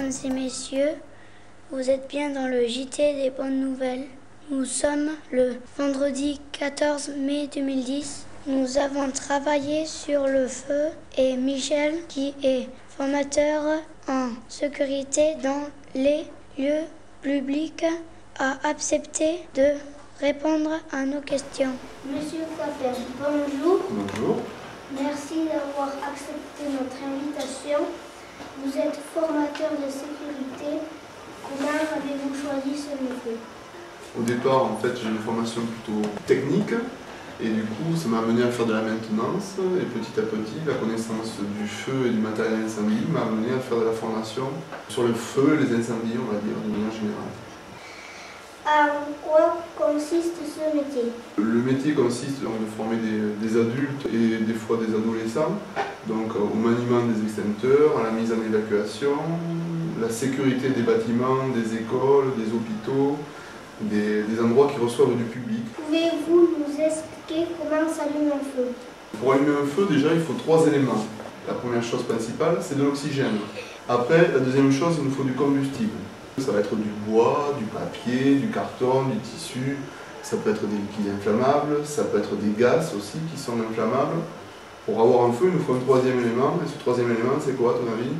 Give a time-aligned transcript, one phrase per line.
[0.00, 0.94] mesdames et messieurs.
[1.70, 4.06] Vous êtes bien dans le JT des bonnes nouvelles.
[4.50, 8.26] Nous sommes le vendredi 14 mai 2010.
[8.46, 16.24] Nous avons travaillé sur le feu et Michel, qui est formateur en sécurité dans les
[16.58, 16.84] lieux
[17.22, 17.84] publics,
[18.38, 19.74] a accepté de
[20.20, 21.72] répondre à nos questions.
[22.06, 23.80] Monsieur Cotter, bonjour.
[23.90, 24.36] Bonjour.
[24.92, 27.86] Merci d'avoir accepté notre invitation.
[28.62, 30.84] Vous êtes formateur de sécurité.
[31.42, 33.36] Comment avez-vous choisi ce métier?
[34.18, 36.74] Au départ, en fait, j'ai une formation plutôt technique
[37.42, 40.60] et du coup, ça m'a amené à faire de la maintenance et petit à petit,
[40.66, 44.48] la connaissance du feu et du matériel incendie m'a amené à faire de la formation
[44.88, 47.32] sur le feu et les incendies, on va dire, de manière générale.
[48.66, 51.10] En quoi consiste ce métier?
[51.38, 55.58] Le métier consiste donc, de former des, des adultes et des fois des adolescents,
[56.06, 59.16] donc au maniement des extincteurs, à la mise en évacuation,
[60.00, 63.16] la sécurité des bâtiments, des écoles, des hôpitaux,
[63.80, 65.64] des, des endroits qui reçoivent du public.
[65.74, 68.68] Pouvez-vous nous expliquer comment s'allume un feu?
[69.18, 71.06] Pour allumer un feu, déjà, il faut trois éléments.
[71.48, 73.38] La première chose principale, c'est de l'oxygène.
[73.88, 75.96] Après, la deuxième chose, il nous faut du combustible.
[76.40, 79.76] Ça va être du bois, du papier, du carton, du tissu.
[80.22, 84.20] Ça peut être des liquides inflammables, ça peut être des gaz aussi qui sont inflammables.
[84.86, 86.58] Pour avoir un feu, il nous faut un troisième élément.
[86.64, 88.12] Et ce troisième élément, c'est quoi à ton avis?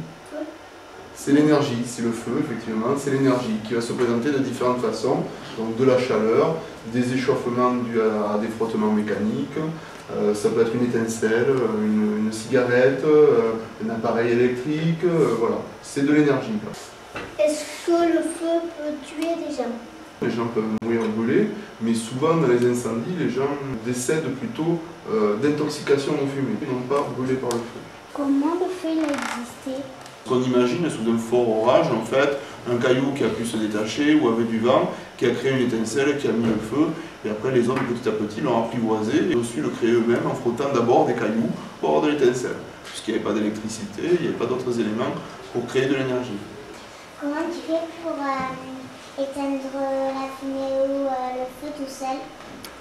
[1.14, 5.18] C'est l'énergie, c'est le feu, effectivement, c'est l'énergie qui va se présenter de différentes façons.
[5.58, 6.56] Donc de la chaleur,
[6.94, 9.58] des échauffements dus à, des frottements mécaniques,
[10.16, 13.52] euh, ça peut être une étincelle, euh, une, une cigarette, euh,
[13.86, 15.56] un appareil électrique, euh, voilà.
[15.82, 16.58] C'est de l'énergie.
[17.91, 19.74] Que le feu peut tuer des gens
[20.22, 21.48] Les gens peuvent mourir brûlés,
[21.80, 23.50] mais souvent dans les incendies, les gens
[23.84, 24.78] décèdent plutôt
[25.10, 27.81] euh, d'intoxication aux fumées, non pas brûlés par le feu.
[28.15, 29.82] Comment le feu a existé?
[30.28, 32.38] Qu'on imagine sous un fort orage, en fait,
[32.70, 35.66] un caillou qui a pu se détacher ou avec du vent, qui a créé une
[35.66, 36.86] étincelle, qui a mis le feu,
[37.25, 40.26] et après les hommes petit à petit l'ont apprivoisé et ont su le créer eux-mêmes
[40.31, 41.50] en frottant d'abord des cailloux
[41.81, 42.56] pour avoir de l'étincelle.
[42.84, 45.12] Puisqu'il n'y avait pas d'électricité, il n'y avait pas d'autres éléments
[45.53, 46.38] pour créer de l'énergie.
[47.20, 52.16] Comment tu fais pour euh, éteindre la fumée ou euh, le feu tout seul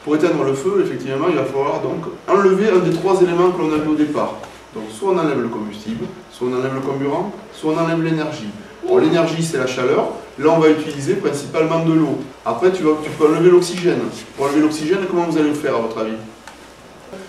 [0.05, 3.59] Pour éteindre le feu, effectivement, il va falloir donc enlever un des trois éléments que
[3.59, 4.35] l'on avait au départ.
[4.73, 8.47] Donc soit on enlève le combustible, soit on enlève le carburant, soit on enlève l'énergie.
[8.89, 10.07] L'énergie c'est la chaleur,
[10.37, 12.19] là on va utiliser principalement de l'eau.
[12.45, 13.99] Après tu, vas, tu peux enlever l'oxygène.
[14.37, 16.15] Pour enlever l'oxygène, comment vous allez le faire à votre avis?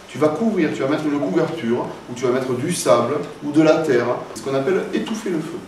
[0.07, 3.51] Tu vas couvrir, tu vas mettre une couverture, ou tu vas mettre du sable ou
[3.51, 4.07] de la terre,
[4.37, 5.59] ce qu'on appelle étouffer le feu.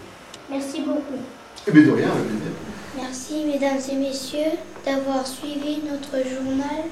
[0.53, 1.23] Merci beaucoup.
[1.67, 2.53] Eh bien de rien, avec plaisir.
[2.95, 6.85] Merci mesdames et messieurs d'avoir suivi notre journal.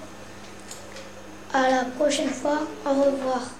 [1.52, 2.60] À la prochaine fois.
[2.86, 3.59] Au revoir.